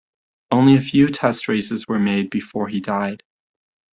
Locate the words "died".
2.79-3.21